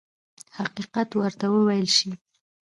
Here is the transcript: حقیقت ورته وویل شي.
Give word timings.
حقیقت 0.57 1.09
ورته 1.15 1.45
وویل 1.55 1.87
شي. 1.97 2.11